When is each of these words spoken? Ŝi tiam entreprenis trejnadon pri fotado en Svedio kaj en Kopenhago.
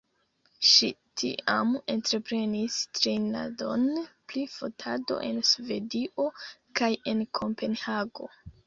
Ŝi 0.67 0.87
tiam 1.21 1.73
entreprenis 1.95 2.77
trejnadon 3.01 3.85
pri 4.33 4.47
fotado 4.57 5.21
en 5.31 5.47
Svedio 5.55 6.31
kaj 6.83 6.95
en 7.15 7.25
Kopenhago. 7.43 8.31